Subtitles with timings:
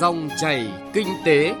[0.00, 1.54] Dòng chảy kinh tế.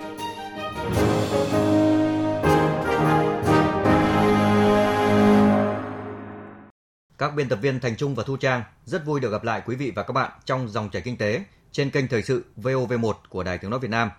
[7.18, 9.76] Các biên tập viên Thành Trung và Thu Trang rất vui được gặp lại quý
[9.76, 13.42] vị và các bạn trong dòng chảy kinh tế trên kênh thời sự VOV1 của
[13.42, 14.10] Đài Tiếng nói Việt Nam.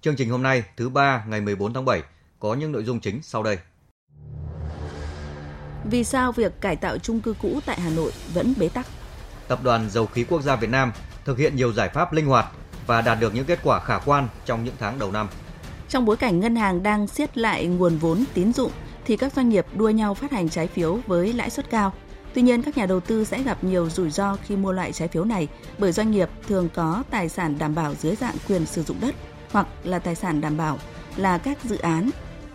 [0.00, 2.02] Chương trình hôm nay thứ ba ngày 14 tháng 7
[2.38, 3.58] có những nội dung chính sau đây.
[5.90, 8.86] Vì sao việc cải tạo chung cư cũ tại Hà Nội vẫn bế tắc?
[9.48, 10.92] Tập đoàn Dầu khí Quốc gia Việt Nam
[11.24, 12.46] thực hiện nhiều giải pháp linh hoạt
[12.86, 15.28] và đạt được những kết quả khả quan trong những tháng đầu năm.
[15.88, 18.72] Trong bối cảnh ngân hàng đang siết lại nguồn vốn tín dụng
[19.04, 21.92] thì các doanh nghiệp đua nhau phát hành trái phiếu với lãi suất cao.
[22.34, 25.08] Tuy nhiên, các nhà đầu tư sẽ gặp nhiều rủi ro khi mua loại trái
[25.08, 28.82] phiếu này bởi doanh nghiệp thường có tài sản đảm bảo dưới dạng quyền sử
[28.82, 29.14] dụng đất
[29.52, 30.78] hoặc là tài sản đảm bảo
[31.16, 32.10] là các dự án,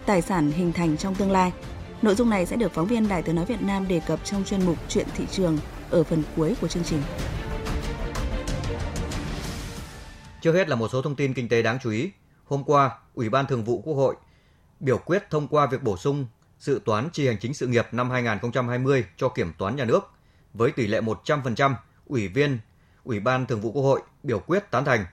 [0.05, 1.51] tài sản hình thành trong tương lai.
[2.01, 4.43] Nội dung này sẽ được phóng viên Đài Tiếng Nói Việt Nam đề cập trong
[4.43, 5.57] chuyên mục Chuyện thị trường
[5.89, 7.01] ở phần cuối của chương trình.
[10.41, 12.11] Trước hết là một số thông tin kinh tế đáng chú ý.
[12.45, 14.15] Hôm qua, Ủy ban Thường vụ Quốc hội
[14.79, 16.25] biểu quyết thông qua việc bổ sung
[16.59, 20.11] dự toán chi hành chính sự nghiệp năm 2020 cho Kiểm toán nhà nước
[20.53, 21.73] với tỷ lệ 100%,
[22.05, 22.59] Ủy viên
[23.03, 25.05] Ủy ban Thường vụ Quốc hội biểu quyết tán thành.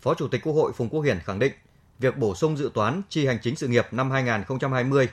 [0.00, 1.52] Phó Chủ tịch Quốc hội Phùng Quốc Hiển khẳng định
[1.98, 5.08] việc bổ sung dự toán chi hành chính sự nghiệp năm 2020,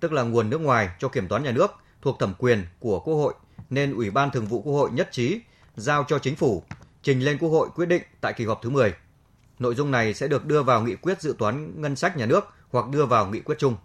[0.00, 1.70] tức là nguồn nước ngoài cho Kiểm toán nhà nước
[2.02, 3.34] thuộc thẩm quyền của Quốc hội
[3.70, 5.40] nên Ủy ban Thường vụ Quốc hội nhất trí
[5.76, 6.62] giao cho chính phủ
[7.08, 8.94] trình lên Quốc hội quyết định tại kỳ họp thứ 10.
[9.58, 12.44] Nội dung này sẽ được đưa vào nghị quyết dự toán ngân sách nhà nước
[12.70, 13.76] hoặc đưa vào nghị quyết chung.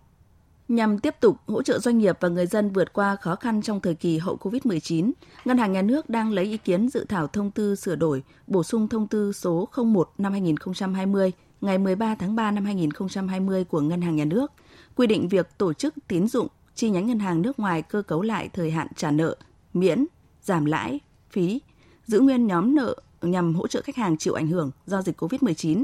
[0.68, 3.82] Nhằm tiếp tục hỗ trợ doanh nghiệp và người dân vượt qua khó khăn trong
[3.82, 5.12] thời kỳ hậu Covid-19,
[5.46, 8.64] Ngân hàng Nhà nước đang lấy ý kiến dự thảo thông tư sửa đổi, bổ
[8.64, 14.02] sung thông tư số 01 năm 2020 ngày 13 tháng 3 năm 2020 của Ngân
[14.02, 14.52] hàng Nhà nước,
[14.96, 18.22] quy định việc tổ chức tín dụng chi nhánh ngân hàng nước ngoài cơ cấu
[18.22, 19.36] lại thời hạn trả nợ,
[19.74, 20.06] miễn,
[20.42, 21.00] giảm lãi,
[21.30, 21.62] phí,
[22.06, 22.96] giữ nguyên nhóm nợ
[23.32, 25.84] nhằm hỗ trợ khách hàng chịu ảnh hưởng do dịch COVID-19.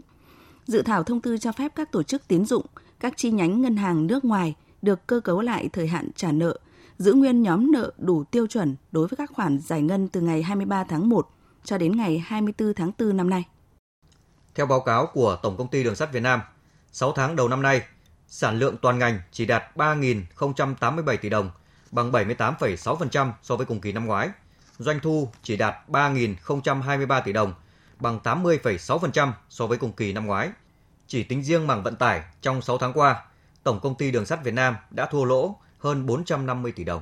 [0.67, 2.65] Dự thảo thông tư cho phép các tổ chức tín dụng,
[2.99, 6.57] các chi nhánh ngân hàng nước ngoài được cơ cấu lại thời hạn trả nợ,
[6.97, 10.43] giữ nguyên nhóm nợ đủ tiêu chuẩn đối với các khoản giải ngân từ ngày
[10.43, 11.29] 23 tháng 1
[11.63, 13.43] cho đến ngày 24 tháng 4 năm nay.
[14.55, 16.41] Theo báo cáo của Tổng công ty Đường sắt Việt Nam,
[16.91, 17.81] 6 tháng đầu năm nay,
[18.27, 21.51] sản lượng toàn ngành chỉ đạt 3.087 tỷ đồng,
[21.91, 24.29] bằng 78,6% so với cùng kỳ năm ngoái.
[24.79, 27.53] Doanh thu chỉ đạt 3.023 tỷ đồng,
[27.99, 30.49] bằng 80,6% so với cùng kỳ năm ngoái.
[31.07, 33.25] Chỉ tính riêng mảng vận tải trong 6 tháng qua,
[33.63, 37.01] Tổng công ty Đường sắt Việt Nam đã thua lỗ hơn 450 tỷ đồng.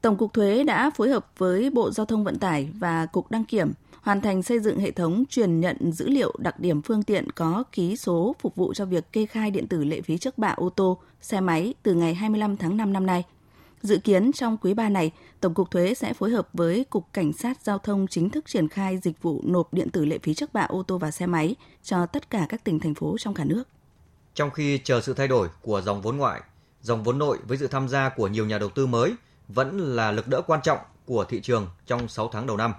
[0.00, 3.44] Tổng cục Thuế đã phối hợp với Bộ Giao thông Vận tải và Cục Đăng
[3.44, 3.72] kiểm
[4.02, 7.64] hoàn thành xây dựng hệ thống truyền nhận dữ liệu đặc điểm phương tiện có
[7.72, 10.68] ký số phục vụ cho việc kê khai điện tử lệ phí trước bạ ô
[10.68, 13.24] tô, xe máy từ ngày 25 tháng 5 năm nay.
[13.82, 15.10] Dự kiến trong quý 3 này,
[15.40, 18.68] Tổng cục Thuế sẽ phối hợp với Cục Cảnh sát Giao thông chính thức triển
[18.68, 21.54] khai dịch vụ nộp điện tử lệ phí trước bạ ô tô và xe máy
[21.82, 23.62] cho tất cả các tỉnh thành phố trong cả nước.
[24.34, 26.40] Trong khi chờ sự thay đổi của dòng vốn ngoại,
[26.82, 29.14] dòng vốn nội với sự tham gia của nhiều nhà đầu tư mới
[29.48, 32.74] vẫn là lực đỡ quan trọng của thị trường trong 6 tháng đầu năm.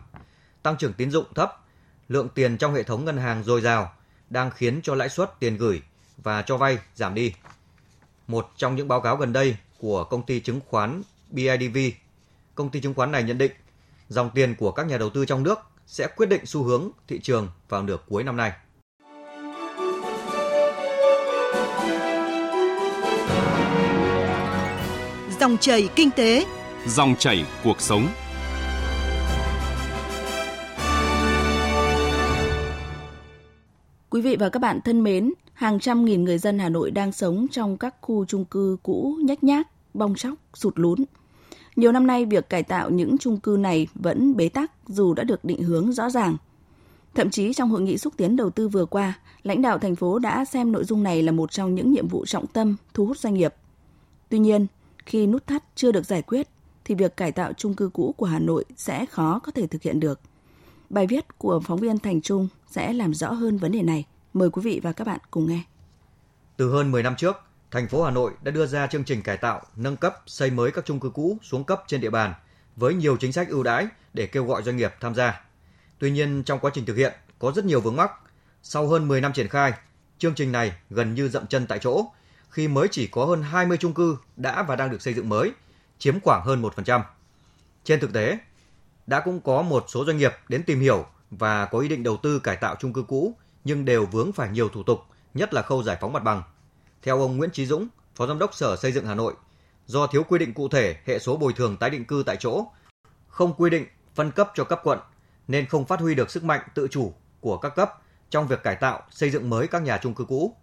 [0.64, 1.64] Tăng trưởng tín dụng thấp,
[2.08, 3.94] lượng tiền trong hệ thống ngân hàng dồi dào
[4.30, 5.82] đang khiến cho lãi suất tiền gửi
[6.18, 7.34] và cho vay giảm đi.
[8.28, 11.78] Một trong những báo cáo gần đây của công ty chứng khoán BIDV,
[12.56, 13.52] công ty chứng khoán này nhận định
[14.10, 17.20] dòng tiền của các nhà đầu tư trong nước sẽ quyết định xu hướng thị
[17.20, 18.52] trường vào nửa cuối năm nay.
[25.40, 26.46] Dòng chảy kinh tế,
[26.88, 28.08] dòng chảy cuộc sống.
[34.10, 37.12] Quý vị và các bạn thân mến, hàng trăm nghìn người dân Hà Nội đang
[37.12, 41.04] sống trong các khu chung cư cũ nhách nhác, bong chóc, sụt lún.
[41.76, 45.24] Nhiều năm nay, việc cải tạo những chung cư này vẫn bế tắc dù đã
[45.24, 46.38] được định hướng rõ ràng.
[47.16, 50.20] Thậm chí trong hội nghị xúc tiến đầu tư vừa qua, lãnh đạo thành phố
[50.20, 53.18] đã xem nội dung này là một trong những nhiệm vụ trọng tâm thu hút
[53.18, 53.54] doanh nghiệp.
[54.30, 54.68] Tuy nhiên,
[55.06, 56.48] khi nút thắt chưa được giải quyết,
[56.86, 59.82] thì việc cải tạo chung cư cũ của Hà Nội sẽ khó có thể thực
[59.82, 60.20] hiện được.
[60.90, 64.06] Bài viết của phóng viên Thành Trung sẽ làm rõ hơn vấn đề này.
[64.38, 65.64] Mời quý vị và các bạn cùng nghe.
[66.58, 67.36] Từ hơn 10 năm trước,
[67.72, 70.72] thành phố Hà Nội đã đưa ra chương trình cải tạo, nâng cấp, xây mới
[70.72, 72.34] các chung cư cũ xuống cấp trên địa bàn
[72.76, 75.42] với nhiều chính sách ưu đãi để kêu gọi doanh nghiệp tham gia.
[76.00, 78.12] Tuy nhiên trong quá trình thực hiện có rất nhiều vướng mắc.
[78.64, 79.74] Sau hơn 10 năm triển khai,
[80.18, 82.06] chương trình này gần như dậm chân tại chỗ
[82.50, 85.52] khi mới chỉ có hơn 20 chung cư đã và đang được xây dựng mới,
[85.98, 87.02] chiếm khoảng hơn 1%.
[87.84, 88.38] Trên thực tế,
[89.08, 92.18] đã cũng có một số doanh nghiệp đến tìm hiểu và có ý định đầu
[92.18, 93.36] tư cải tạo chung cư cũ
[93.68, 95.00] nhưng đều vướng phải nhiều thủ tục,
[95.34, 96.44] nhất là khâu giải phóng mặt bằng.
[97.02, 99.34] Theo ông Nguyễn Chí Dũng, Phó Giám đốc Sở Xây dựng Hà Nội,
[99.86, 102.66] do thiếu quy định cụ thể hệ số bồi thường tái định cư tại chỗ,
[103.28, 103.86] không quy định
[104.16, 105.00] phân cấp cho cấp quận
[105.48, 107.94] nên không phát huy được sức mạnh tự chủ của các cấp
[108.30, 110.56] trong việc cải tạo, xây dựng mới các nhà chung cư cũ.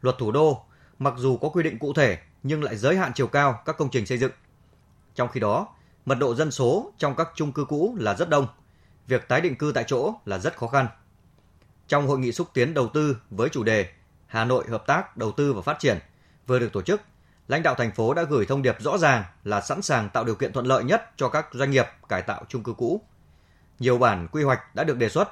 [0.00, 0.62] Luật thủ đô
[0.98, 3.90] mặc dù có quy định cụ thể nhưng lại giới hạn chiều cao các công
[3.90, 4.32] trình xây dựng.
[5.14, 5.68] Trong khi đó,
[6.04, 8.46] mật độ dân số trong các chung cư cũ là rất đông,
[9.06, 10.86] việc tái định cư tại chỗ là rất khó khăn.
[11.90, 13.86] Trong hội nghị xúc tiến đầu tư với chủ đề
[14.26, 15.98] Hà Nội hợp tác đầu tư và phát triển
[16.46, 17.00] vừa được tổ chức,
[17.48, 20.34] lãnh đạo thành phố đã gửi thông điệp rõ ràng là sẵn sàng tạo điều
[20.34, 23.00] kiện thuận lợi nhất cho các doanh nghiệp cải tạo chung cư cũ.
[23.78, 25.28] Nhiều bản quy hoạch đã được đề xuất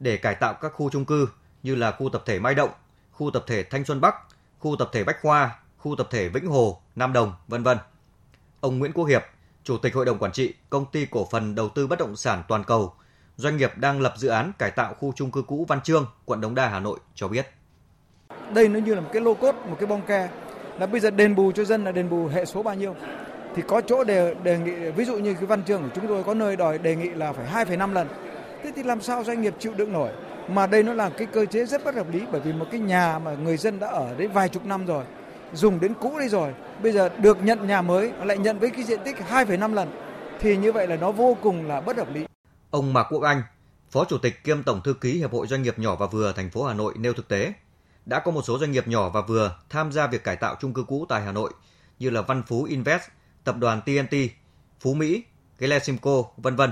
[0.00, 1.28] để cải tạo các khu chung cư
[1.62, 2.70] như là khu tập thể Mai Động,
[3.12, 4.14] khu tập thể Thanh Xuân Bắc,
[4.58, 7.78] khu tập thể Bách Khoa, khu tập thể Vĩnh Hồ, Nam Đồng, vân vân.
[8.60, 9.22] Ông Nguyễn Quốc Hiệp,
[9.64, 12.42] Chủ tịch Hội đồng Quản trị Công ty Cổ phần Đầu tư Bất động sản
[12.48, 12.94] Toàn cầu,
[13.36, 16.40] doanh nghiệp đang lập dự án cải tạo khu chung cư cũ Văn Trương, quận
[16.40, 17.46] Đống Đa, Hà Nội cho biết.
[18.54, 20.28] Đây nó như là một cái lô cốt, một cái bong ke
[20.78, 22.94] là bây giờ đền bù cho dân là đền bù hệ số bao nhiêu
[23.54, 26.24] thì có chỗ đề, đề nghị ví dụ như cái văn chương của chúng tôi
[26.24, 28.08] có nơi đòi đề nghị là phải 2,5 lần
[28.62, 30.10] thế thì làm sao doanh nghiệp chịu đựng nổi
[30.48, 32.80] mà đây nó là cái cơ chế rất bất hợp lý bởi vì một cái
[32.80, 35.04] nhà mà người dân đã ở đấy vài chục năm rồi
[35.52, 38.84] dùng đến cũ đây rồi bây giờ được nhận nhà mới lại nhận với cái
[38.84, 39.88] diện tích 2,5 lần
[40.40, 42.26] thì như vậy là nó vô cùng là bất hợp lý.
[42.74, 43.42] Ông Mạc Quốc Anh,
[43.90, 46.50] Phó Chủ tịch kiêm Tổng thư ký Hiệp hội Doanh nghiệp nhỏ và vừa thành
[46.50, 47.52] phố Hà Nội nêu thực tế,
[48.06, 50.74] đã có một số doanh nghiệp nhỏ và vừa tham gia việc cải tạo chung
[50.74, 51.52] cư cũ tại Hà Nội
[51.98, 53.02] như là Văn Phú Invest,
[53.44, 54.16] tập đoàn TNT,
[54.80, 55.24] Phú Mỹ,
[55.58, 56.70] Gelesimco, vân vân.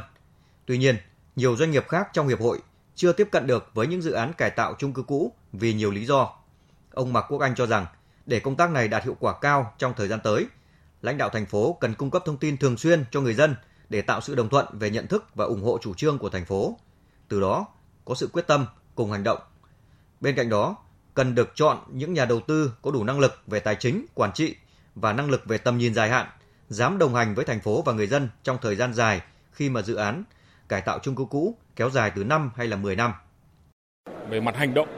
[0.67, 0.97] Tuy nhiên,
[1.37, 2.59] nhiều doanh nghiệp khác trong hiệp hội
[2.95, 5.91] chưa tiếp cận được với những dự án cải tạo chung cư cũ vì nhiều
[5.91, 6.35] lý do.
[6.93, 7.87] Ông Mạc Quốc Anh cho rằng
[8.27, 10.47] để công tác này đạt hiệu quả cao trong thời gian tới,
[11.03, 13.55] lãnh đạo thành phố cần cung cấp thông tin thường xuyên cho người dân
[13.93, 16.45] để tạo sự đồng thuận về nhận thức và ủng hộ chủ trương của thành
[16.45, 16.77] phố.
[17.29, 17.67] Từ đó,
[18.05, 19.39] có sự quyết tâm cùng hành động.
[20.21, 20.77] Bên cạnh đó,
[21.15, 24.33] cần được chọn những nhà đầu tư có đủ năng lực về tài chính, quản
[24.33, 24.57] trị
[24.95, 26.27] và năng lực về tầm nhìn dài hạn,
[26.69, 29.21] dám đồng hành với thành phố và người dân trong thời gian dài
[29.53, 30.25] khi mà dự án
[30.69, 33.13] cải tạo chung cư cũ kéo dài từ 5 hay là 10 năm.
[34.29, 34.89] Về mặt hành động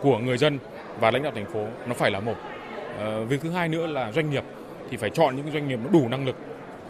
[0.00, 0.58] của người dân
[1.00, 2.36] và lãnh đạo thành phố nó phải là một.
[2.98, 4.44] À, việc thứ hai nữa là doanh nghiệp
[4.90, 6.36] thì phải chọn những doanh nghiệp nó đủ năng lực,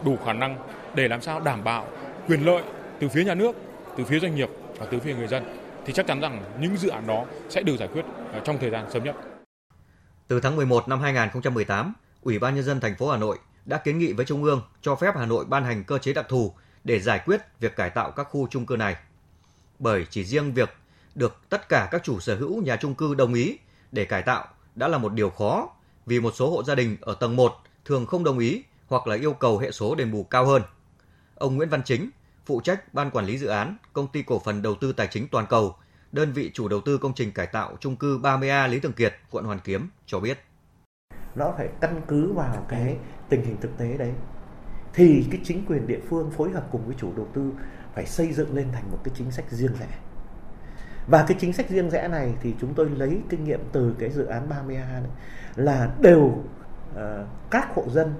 [0.05, 0.57] đủ khả năng
[0.97, 1.87] để làm sao đảm bảo
[2.27, 2.63] quyền lợi
[2.99, 3.51] từ phía nhà nước,
[3.97, 5.43] từ phía doanh nghiệp và từ phía người dân
[5.85, 8.69] thì chắc chắn rằng những dự án đó sẽ được giải quyết à, trong thời
[8.69, 9.15] gian sớm nhất.
[10.27, 13.99] Từ tháng 11 năm 2018, Ủy ban nhân dân thành phố Hà Nội đã kiến
[13.99, 16.53] nghị với Trung ương cho phép Hà Nội ban hành cơ chế đặc thù
[16.83, 18.95] để giải quyết việc cải tạo các khu chung cư này.
[19.79, 20.69] Bởi chỉ riêng việc
[21.15, 23.57] được tất cả các chủ sở hữu nhà chung cư đồng ý
[23.91, 25.69] để cải tạo đã là một điều khó
[26.05, 27.53] vì một số hộ gia đình ở tầng 1
[27.85, 30.61] thường không đồng ý hoặc là yêu cầu hệ số đền bù cao hơn.
[31.39, 32.09] Ông Nguyễn Văn Chính,
[32.45, 35.27] phụ trách Ban Quản lý Dự án, Công ty Cổ phần Đầu tư Tài chính
[35.31, 35.75] Toàn cầu,
[36.11, 39.13] đơn vị chủ đầu tư công trình cải tạo chung cư 30A Lý Thường Kiệt,
[39.31, 40.37] quận Hoàn Kiếm cho biết.
[41.35, 42.97] Nó phải căn cứ vào cái
[43.29, 44.13] tình hình thực tế đấy.
[44.93, 47.51] Thì cái chính quyền địa phương phối hợp cùng với chủ đầu tư
[47.93, 49.87] phải xây dựng lên thành một cái chính sách riêng rẽ.
[51.07, 54.09] Và cái chính sách riêng rẽ này thì chúng tôi lấy kinh nghiệm từ cái
[54.09, 55.11] dự án 30A đấy
[55.55, 56.97] là đều uh,
[57.51, 58.13] các hộ dân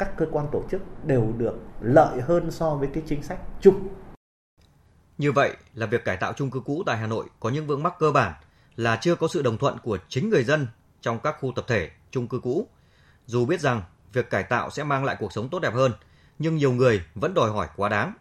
[0.00, 3.88] các cơ quan tổ chức đều được lợi hơn so với cái chính sách chung.
[5.18, 7.82] Như vậy là việc cải tạo chung cư cũ tại Hà Nội có những vướng
[7.82, 8.32] mắc cơ bản
[8.76, 10.66] là chưa có sự đồng thuận của chính người dân
[11.00, 12.68] trong các khu tập thể, chung cư cũ.
[13.26, 13.82] Dù biết rằng
[14.12, 15.92] việc cải tạo sẽ mang lại cuộc sống tốt đẹp hơn,
[16.38, 18.14] nhưng nhiều người vẫn đòi hỏi quá đáng.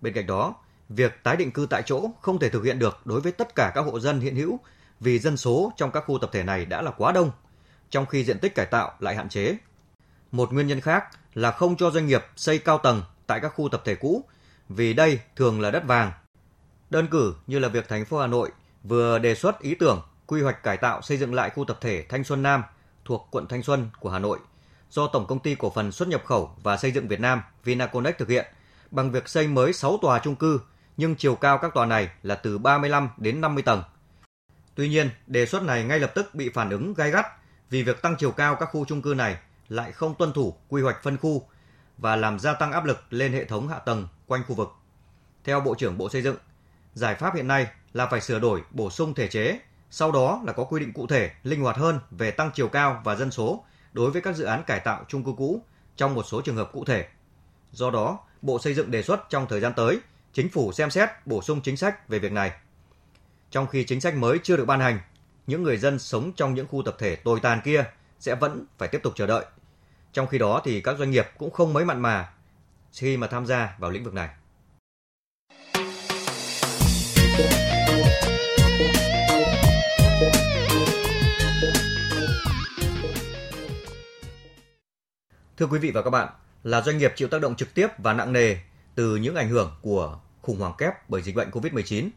[0.00, 0.54] Bên cạnh đó,
[0.88, 3.72] việc tái định cư tại chỗ không thể thực hiện được đối với tất cả
[3.74, 4.58] các hộ dân hiện hữu
[5.00, 7.30] vì dân số trong các khu tập thể này đã là quá đông,
[7.90, 9.58] trong khi diện tích cải tạo lại hạn chế
[10.32, 11.04] một nguyên nhân khác
[11.34, 14.24] là không cho doanh nghiệp xây cao tầng tại các khu tập thể cũ
[14.68, 16.12] vì đây thường là đất vàng.
[16.90, 18.50] Đơn cử như là việc thành phố Hà Nội
[18.84, 22.06] vừa đề xuất ý tưởng quy hoạch cải tạo xây dựng lại khu tập thể
[22.08, 22.62] Thanh Xuân Nam
[23.04, 24.38] thuộc quận Thanh Xuân của Hà Nội
[24.90, 28.14] do Tổng công ty cổ phần xuất nhập khẩu và xây dựng Việt Nam Vinaconex
[28.18, 28.46] thực hiện
[28.90, 30.60] bằng việc xây mới 6 tòa chung cư
[30.96, 33.82] nhưng chiều cao các tòa này là từ 35 đến 50 tầng.
[34.74, 37.26] Tuy nhiên, đề xuất này ngay lập tức bị phản ứng gay gắt
[37.70, 39.36] vì việc tăng chiều cao các khu chung cư này
[39.68, 41.48] lại không tuân thủ quy hoạch phân khu
[41.98, 44.68] và làm gia tăng áp lực lên hệ thống hạ tầng quanh khu vực.
[45.44, 46.36] Theo Bộ trưởng Bộ Xây dựng,
[46.94, 49.58] giải pháp hiện nay là phải sửa đổi, bổ sung thể chế,
[49.90, 53.00] sau đó là có quy định cụ thể, linh hoạt hơn về tăng chiều cao
[53.04, 55.62] và dân số đối với các dự án cải tạo chung cư cũ
[55.96, 57.06] trong một số trường hợp cụ thể.
[57.72, 60.00] Do đó, Bộ Xây dựng đề xuất trong thời gian tới,
[60.32, 62.52] chính phủ xem xét bổ sung chính sách về việc này.
[63.50, 65.00] Trong khi chính sách mới chưa được ban hành,
[65.46, 67.84] những người dân sống trong những khu tập thể tồi tàn kia
[68.20, 69.44] sẽ vẫn phải tiếp tục chờ đợi
[70.12, 72.32] trong khi đó thì các doanh nghiệp cũng không mấy mặn mà
[72.92, 74.28] khi mà tham gia vào lĩnh vực này.
[85.56, 86.28] Thưa quý vị và các bạn,
[86.64, 88.56] là doanh nghiệp chịu tác động trực tiếp và nặng nề
[88.94, 92.08] từ những ảnh hưởng của khủng hoảng kép bởi dịch bệnh COVID-19.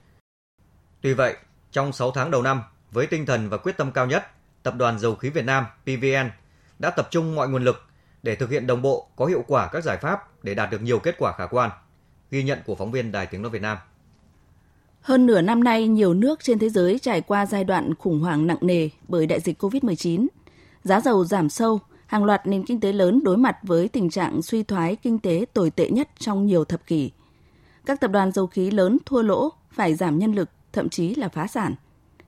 [1.01, 1.35] Tuy vậy,
[1.71, 4.27] Trong 6 tháng đầu năm, với tinh thần và quyết tâm cao nhất,
[4.63, 6.29] Tập đoàn Dầu khí Việt Nam PVN
[6.81, 7.75] đã tập trung mọi nguồn lực
[8.23, 10.99] để thực hiện đồng bộ có hiệu quả các giải pháp để đạt được nhiều
[10.99, 11.69] kết quả khả quan.
[12.31, 13.77] Ghi nhận của phóng viên Đài Tiếng nói Việt Nam.
[15.01, 18.47] Hơn nửa năm nay, nhiều nước trên thế giới trải qua giai đoạn khủng hoảng
[18.47, 20.27] nặng nề bởi đại dịch COVID-19.
[20.83, 24.41] Giá dầu giảm sâu, hàng loạt nền kinh tế lớn đối mặt với tình trạng
[24.41, 27.11] suy thoái kinh tế tồi tệ nhất trong nhiều thập kỷ.
[27.85, 31.29] Các tập đoàn dầu khí lớn thua lỗ, phải giảm nhân lực, thậm chí là
[31.29, 31.75] phá sản.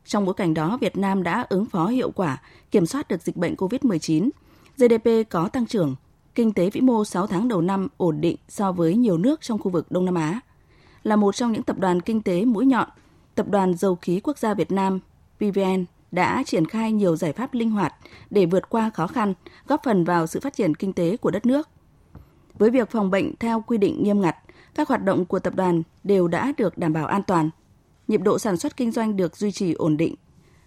[0.05, 2.41] Trong bối cảnh đó, Việt Nam đã ứng phó hiệu quả,
[2.72, 4.29] kiểm soát được dịch bệnh COVID-19.
[4.77, 5.96] GDP có tăng trưởng,
[6.36, 9.60] kinh tế vĩ mô 6 tháng đầu năm ổn định so với nhiều nước trong
[9.60, 10.39] khu vực Đông Nam Á.
[11.03, 12.89] Là một trong những tập đoàn kinh tế mũi nhọn,
[13.36, 15.00] Tập đoàn Dầu khí Quốc gia Việt Nam
[15.38, 17.94] PVN đã triển khai nhiều giải pháp linh hoạt
[18.30, 19.34] để vượt qua khó khăn,
[19.68, 21.70] góp phần vào sự phát triển kinh tế của đất nước.
[22.53, 24.36] Với việc phòng bệnh theo quy định nghiêm ngặt,
[24.75, 27.50] các hoạt động của tập đoàn đều đã được đảm bảo an toàn.
[28.08, 30.15] Nhịp độ sản xuất kinh doanh được duy trì ổn định.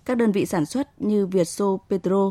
[0.05, 2.31] Các đơn vị sản xuất như Vietso Petro,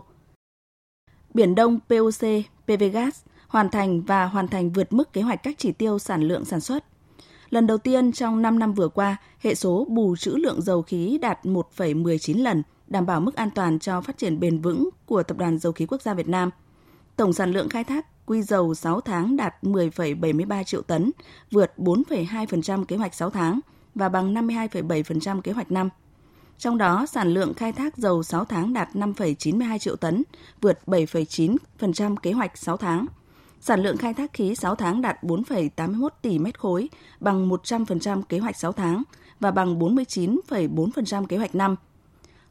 [1.36, 2.28] Biển Đông POC,
[2.66, 6.46] PVGas hoàn thành và hoàn thành vượt mức kế hoạch các chỉ tiêu sản lượng
[6.46, 6.86] sản xuất.
[7.50, 11.20] Lần đầu tiên trong 5 năm vừa qua, hệ số bù trữ lượng dầu khí
[11.22, 15.38] đạt 1,19 lần, đảm bảo mức an toàn cho phát triển bền vững của Tập
[15.38, 16.50] đoàn Dầu khí Quốc gia Việt Nam.
[17.16, 21.12] Tổng sản lượng khai thác quy dầu 6 tháng đạt 10,73 triệu tấn,
[21.52, 23.60] vượt 4,2% kế hoạch 6 tháng
[23.96, 25.90] và bằng 52,7% kế hoạch năm.
[26.58, 30.24] Trong đó, sản lượng khai thác dầu 6 tháng đạt 5,92 triệu tấn,
[30.62, 33.06] vượt 7,9% kế hoạch 6 tháng.
[33.62, 38.40] Sản lượng khai thác khí 6 tháng đạt 4,81 tỷ mét khối, bằng 100% kế
[38.40, 39.04] hoạch 6 tháng
[39.40, 41.76] và bằng 49,4% kế hoạch năm.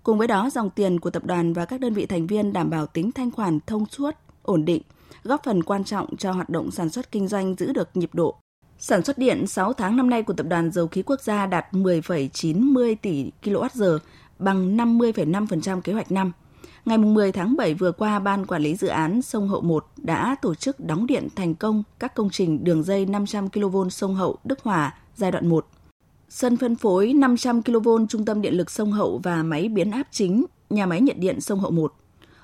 [0.02, 2.70] Cùng với đó, dòng tiền của tập đoàn và các đơn vị thành viên đảm
[2.70, 4.82] bảo tính thanh khoản thông suốt, ổn định,
[5.22, 8.36] góp phần quan trọng cho hoạt động sản xuất kinh doanh giữ được nhịp độ.
[8.78, 11.66] Sản xuất điện 6 tháng năm nay của Tập đoàn Dầu khí Quốc gia đạt
[11.72, 13.98] 10,90 tỷ kWh,
[14.38, 16.32] bằng 50,5% kế hoạch năm.
[16.84, 20.36] Ngày 10 tháng 7 vừa qua, Ban Quản lý Dự án Sông Hậu 1 đã
[20.42, 24.36] tổ chức đóng điện thành công các công trình đường dây 500 kV sông Hậu
[24.44, 25.66] Đức Hòa giai đoạn 1.
[26.28, 30.06] Sân phân phối 500 kV Trung tâm Điện lực sông Hậu và máy biến áp
[30.10, 31.94] chính nhà máy nhiệt điện sông Hậu 1.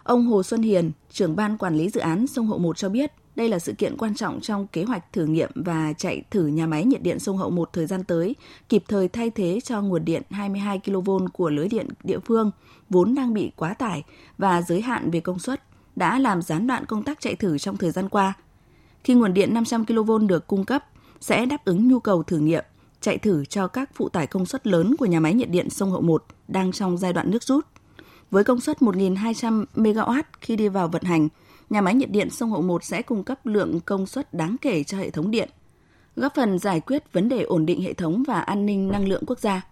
[0.03, 3.13] Ông Hồ Xuân Hiền, trưởng ban quản lý dự án sông Hậu 1 cho biết,
[3.37, 6.67] đây là sự kiện quan trọng trong kế hoạch thử nghiệm và chạy thử nhà
[6.67, 8.37] máy nhiệt điện sông Hậu 1 thời gian tới,
[8.69, 12.51] kịp thời thay thế cho nguồn điện 22 kV của lưới điện địa phương
[12.91, 14.03] vốn đang bị quá tải
[14.39, 15.63] và giới hạn về công suất
[15.97, 18.35] đã làm gián đoạn công tác chạy thử trong thời gian qua.
[19.05, 20.85] Khi nguồn điện 500 kV được cung cấp,
[21.21, 22.65] sẽ đáp ứng nhu cầu thử nghiệm,
[23.01, 25.91] chạy thử cho các phụ tải công suất lớn của nhà máy nhiệt điện sông
[25.91, 27.67] Hậu 1 đang trong giai đoạn nước rút.
[28.31, 31.29] Với công suất 1.200 MW khi đi vào vận hành,
[31.71, 34.85] nhà máy nhiệt điện sông Hậu 1 sẽ cung cấp lượng công suất đáng kể
[34.85, 35.49] cho hệ thống điện,
[36.17, 39.23] góp phần giải quyết vấn đề ổn định hệ thống và an ninh năng lượng
[39.27, 39.67] quốc gia.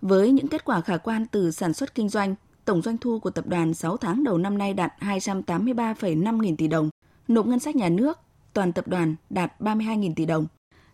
[0.00, 3.30] Với những kết quả khả quan từ sản xuất kinh doanh, tổng doanh thu của
[3.30, 6.90] tập đoàn 6 tháng đầu năm nay đạt 283,5 nghìn tỷ đồng,
[7.28, 8.18] nộp ngân sách nhà nước,
[8.52, 10.46] toàn tập đoàn đạt 32 nghìn tỷ đồng.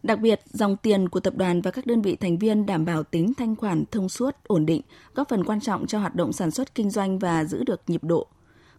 [0.02, 3.02] Đặc biệt, dòng tiền của tập đoàn và các đơn vị thành viên đảm bảo
[3.02, 4.82] tính thanh khoản thông suốt, ổn định,
[5.14, 8.04] góp phần quan trọng cho hoạt động sản xuất kinh doanh và giữ được nhịp
[8.04, 8.26] độ.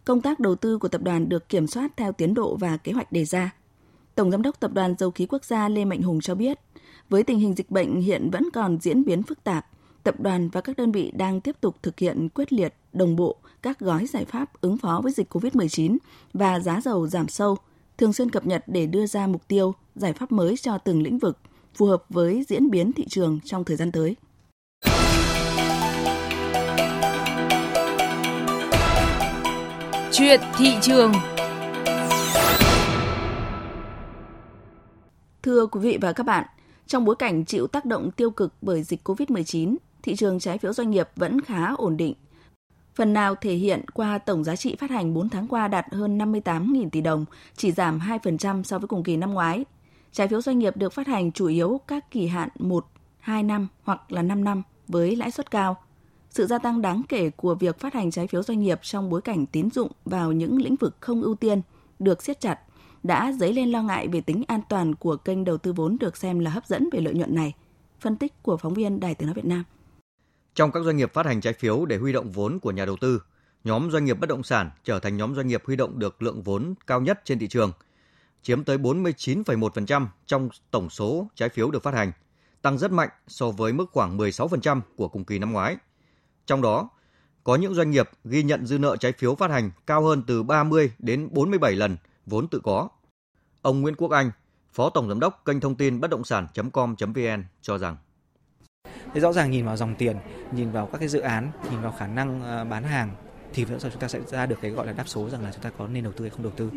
[0.06, 2.92] Công tác đầu tư của tập đoàn được kiểm soát theo tiến độ và kế
[2.92, 3.54] hoạch đề ra.
[4.14, 6.58] Tổng giám đốc Tập đoàn Dầu khí Quốc gia Lê Mạnh Hùng cho biết,
[7.08, 9.66] với tình hình dịch bệnh hiện vẫn còn diễn biến phức tạp,
[10.02, 13.36] tập đoàn và các đơn vị đang tiếp tục thực hiện quyết liệt, đồng bộ
[13.62, 15.96] các gói giải pháp ứng phó với dịch COVID-19
[16.32, 17.56] và giá dầu giảm sâu,
[17.98, 21.18] thường xuyên cập nhật để đưa ra mục tiêu, giải pháp mới cho từng lĩnh
[21.18, 21.38] vực,
[21.74, 24.16] phù hợp với diễn biến thị trường trong thời gian tới.
[30.18, 31.12] Chuyện thị trường
[35.42, 36.46] Thưa quý vị và các bạn,
[36.86, 40.72] trong bối cảnh chịu tác động tiêu cực bởi dịch COVID-19, thị trường trái phiếu
[40.72, 42.14] doanh nghiệp vẫn khá ổn định.
[42.94, 46.18] Phần nào thể hiện qua tổng giá trị phát hành 4 tháng qua đạt hơn
[46.18, 47.24] 58.000 tỷ đồng,
[47.56, 49.64] chỉ giảm 2% so với cùng kỳ năm ngoái.
[50.12, 52.86] Trái phiếu doanh nghiệp được phát hành chủ yếu các kỳ hạn 1,
[53.18, 55.76] 2 năm hoặc là 5 năm với lãi suất cao.
[56.36, 59.22] Sự gia tăng đáng kể của việc phát hành trái phiếu doanh nghiệp trong bối
[59.22, 61.62] cảnh tín dụng vào những lĩnh vực không ưu tiên
[61.98, 62.58] được siết chặt
[63.02, 66.16] đã dấy lên lo ngại về tính an toàn của kênh đầu tư vốn được
[66.16, 67.54] xem là hấp dẫn về lợi nhuận này.
[68.00, 69.64] Phân tích của phóng viên Đài Tiếng nói Việt Nam.
[70.54, 72.96] Trong các doanh nghiệp phát hành trái phiếu để huy động vốn của nhà đầu
[73.00, 73.22] tư,
[73.64, 76.42] nhóm doanh nghiệp bất động sản trở thành nhóm doanh nghiệp huy động được lượng
[76.42, 77.72] vốn cao nhất trên thị trường,
[78.42, 82.12] chiếm tới 49,1% trong tổng số trái phiếu được phát hành,
[82.62, 85.76] tăng rất mạnh so với mức khoảng 16% của cùng kỳ năm ngoái.
[86.46, 86.88] Trong đó,
[87.44, 90.42] có những doanh nghiệp ghi nhận dư nợ trái phiếu phát hành cao hơn từ
[90.42, 92.88] 30 đến 47 lần vốn tự có.
[93.62, 94.30] Ông Nguyễn Quốc Anh,
[94.72, 97.96] Phó Tổng Giám đốc kênh thông tin bất động sản.com.vn cho rằng
[99.14, 100.16] Thế rõ ràng nhìn vào dòng tiền,
[100.52, 103.10] nhìn vào các cái dự án, nhìn vào khả năng ờ, bán hàng
[103.52, 105.52] thì rõ ràng chúng ta sẽ ra được cái gọi là đáp số rằng là
[105.52, 106.70] chúng ta có nên đầu tư hay không đầu tư.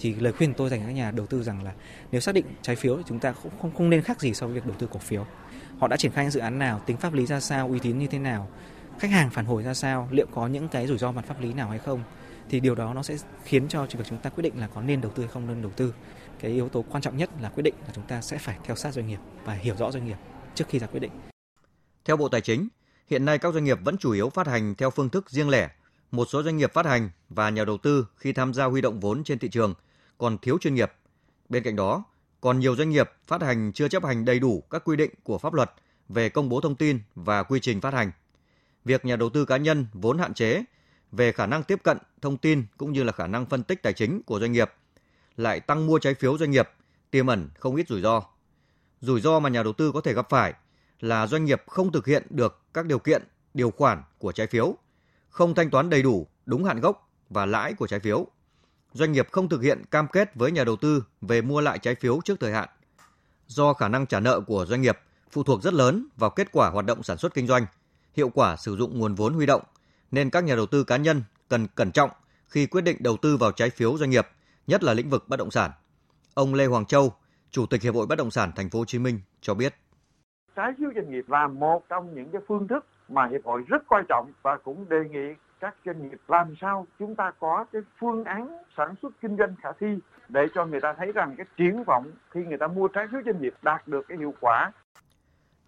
[0.00, 1.72] Thì lời khuyên tôi dành cho các nhà đầu tư rằng là
[2.12, 4.46] nếu xác định trái phiếu thì chúng ta cũng không, không nên khác gì so
[4.46, 5.26] với việc đầu tư cổ phiếu.
[5.78, 7.98] Họ đã triển khai những dự án nào, tính pháp lý ra sao, uy tín
[7.98, 8.48] như thế nào,
[8.98, 11.52] khách hàng phản hồi ra sao, liệu có những cái rủi ro mặt pháp lý
[11.52, 12.02] nào hay không
[12.48, 15.00] thì điều đó nó sẽ khiến cho việc chúng ta quyết định là có nên
[15.00, 15.94] đầu tư hay không nên đầu tư.
[16.40, 18.76] Cái yếu tố quan trọng nhất là quyết định là chúng ta sẽ phải theo
[18.76, 20.16] sát doanh nghiệp và hiểu rõ doanh nghiệp
[20.54, 21.10] trước khi ra quyết định.
[22.04, 22.68] Theo Bộ Tài chính,
[23.10, 25.70] hiện nay các doanh nghiệp vẫn chủ yếu phát hành theo phương thức riêng lẻ.
[26.10, 29.00] Một số doanh nghiệp phát hành và nhà đầu tư khi tham gia huy động
[29.00, 29.74] vốn trên thị trường
[30.18, 30.92] còn thiếu chuyên nghiệp.
[31.48, 32.04] Bên cạnh đó,
[32.40, 35.38] còn nhiều doanh nghiệp phát hành chưa chấp hành đầy đủ các quy định của
[35.38, 35.72] pháp luật
[36.08, 38.10] về công bố thông tin và quy trình phát hành.
[38.84, 40.64] Việc nhà đầu tư cá nhân vốn hạn chế
[41.12, 43.92] về khả năng tiếp cận thông tin cũng như là khả năng phân tích tài
[43.92, 44.72] chính của doanh nghiệp
[45.36, 46.68] lại tăng mua trái phiếu doanh nghiệp
[47.10, 48.22] tiềm ẩn không ít rủi ro.
[49.00, 50.54] Rủi ro mà nhà đầu tư có thể gặp phải
[51.00, 53.22] là doanh nghiệp không thực hiện được các điều kiện,
[53.54, 54.76] điều khoản của trái phiếu,
[55.28, 58.26] không thanh toán đầy đủ đúng hạn gốc và lãi của trái phiếu.
[58.92, 61.94] Doanh nghiệp không thực hiện cam kết với nhà đầu tư về mua lại trái
[61.94, 62.68] phiếu trước thời hạn.
[63.46, 64.98] Do khả năng trả nợ của doanh nghiệp
[65.30, 67.66] phụ thuộc rất lớn vào kết quả hoạt động sản xuất kinh doanh,
[68.14, 69.62] hiệu quả sử dụng nguồn vốn huy động,
[70.10, 72.10] nên các nhà đầu tư cá nhân cần cẩn trọng
[72.46, 74.28] khi quyết định đầu tư vào trái phiếu doanh nghiệp,
[74.66, 75.70] nhất là lĩnh vực bất động sản.
[76.34, 77.12] Ông Lê Hoàng Châu,
[77.50, 79.74] Chủ tịch Hiệp hội Bất động sản Thành phố Hồ Chí Minh cho biết
[80.56, 83.82] trái phiếu doanh nghiệp là một trong những cái phương thức mà hiệp hội rất
[83.88, 87.82] quan trọng và cũng đề nghị các doanh nghiệp làm sao chúng ta có cái
[88.00, 89.86] phương án sản xuất kinh doanh khả thi
[90.28, 93.20] để cho người ta thấy rằng cái triển vọng khi người ta mua trái phiếu
[93.26, 94.72] doanh nghiệp đạt được cái hiệu quả.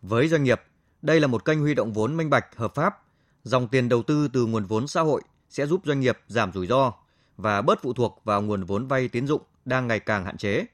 [0.02, 0.60] Với doanh nghiệp,
[1.06, 3.02] đây là một kênh huy động vốn minh bạch, hợp pháp.
[3.44, 6.66] Dòng tiền đầu tư từ nguồn vốn xã hội sẽ giúp doanh nghiệp giảm rủi
[6.66, 6.92] ro
[7.36, 10.64] và bớt phụ thuộc vào nguồn vốn vay tín dụng đang ngày càng hạn chế.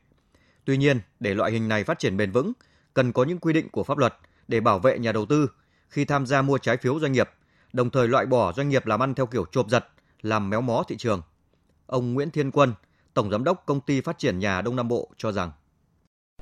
[0.64, 2.52] Tuy nhiên, để loại hình này phát triển bền vững,
[2.94, 4.14] cần có những quy định của pháp luật
[4.48, 5.50] để bảo vệ nhà đầu tư
[5.88, 7.30] khi tham gia mua trái phiếu doanh nghiệp,
[7.72, 9.88] đồng thời loại bỏ doanh nghiệp làm ăn theo kiểu chộp giật,
[10.22, 11.22] làm méo mó thị trường.
[11.86, 12.74] Ông Nguyễn Thiên Quân,
[13.14, 15.50] Tổng Giám đốc Công ty Phát triển Nhà Đông Nam Bộ cho rằng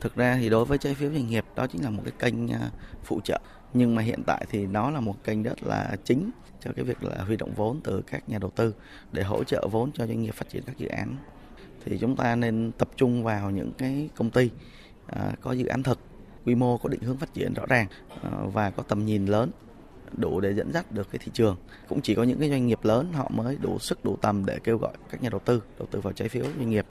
[0.01, 2.53] Thực ra thì đối với trái phiếu doanh nghiệp đó chính là một cái kênh
[2.53, 2.71] à,
[3.05, 3.41] phụ trợ
[3.75, 6.31] nhưng mà hiện tại thì nó là một kênh rất là chính
[6.61, 8.75] cho cái việc là huy động vốn từ các nhà đầu tư
[9.13, 11.17] để hỗ trợ vốn cho doanh nghiệp phát triển các dự án.
[11.85, 14.51] Thì chúng ta nên tập trung vào những cái công ty
[15.07, 15.99] à, có dự án thực
[16.45, 17.87] quy mô có định hướng phát triển rõ ràng
[18.23, 19.51] à, và có tầm nhìn lớn
[20.17, 21.57] đủ để dẫn dắt được cái thị trường.
[21.89, 24.59] Cũng chỉ có những cái doanh nghiệp lớn họ mới đủ sức đủ tầm để
[24.65, 26.87] kêu gọi các nhà đầu tư đầu tư vào trái phiếu doanh nghiệp.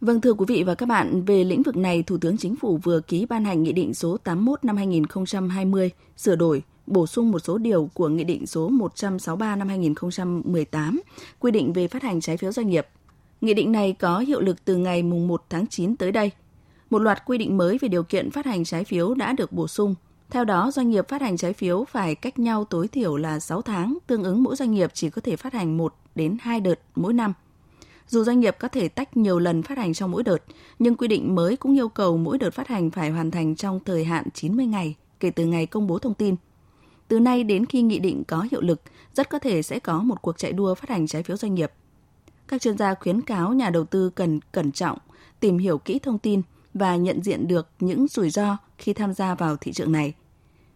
[0.00, 2.76] Vâng thưa quý vị và các bạn, về lĩnh vực này, Thủ tướng Chính phủ
[2.82, 7.38] vừa ký ban hành Nghị định số 81 năm 2020 sửa đổi, bổ sung một
[7.38, 11.00] số điều của Nghị định số 163 năm 2018
[11.38, 12.86] quy định về phát hành trái phiếu doanh nghiệp.
[13.40, 16.30] Nghị định này có hiệu lực từ ngày 1 tháng 9 tới đây.
[16.90, 19.68] Một loạt quy định mới về điều kiện phát hành trái phiếu đã được bổ
[19.68, 19.94] sung.
[20.30, 23.62] Theo đó, doanh nghiệp phát hành trái phiếu phải cách nhau tối thiểu là 6
[23.62, 26.78] tháng, tương ứng mỗi doanh nghiệp chỉ có thể phát hành 1 đến 2 đợt
[26.94, 27.32] mỗi năm.
[28.08, 30.38] Dù doanh nghiệp có thể tách nhiều lần phát hành trong mỗi đợt,
[30.78, 33.80] nhưng quy định mới cũng yêu cầu mỗi đợt phát hành phải hoàn thành trong
[33.84, 36.36] thời hạn 90 ngày kể từ ngày công bố thông tin.
[37.08, 38.80] Từ nay đến khi nghị định có hiệu lực,
[39.14, 41.72] rất có thể sẽ có một cuộc chạy đua phát hành trái phiếu doanh nghiệp.
[42.48, 44.98] Các chuyên gia khuyến cáo nhà đầu tư cần cẩn trọng,
[45.40, 46.42] tìm hiểu kỹ thông tin
[46.74, 50.14] và nhận diện được những rủi ro khi tham gia vào thị trường này.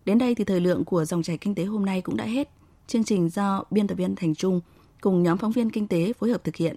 [0.04, 2.50] Đến đây thì thời lượng của dòng chảy kinh tế hôm nay cũng đã hết.
[2.86, 4.60] Chương trình do biên tập viên Thành Trung
[5.00, 6.76] cùng nhóm phóng viên kinh tế phối hợp thực hiện.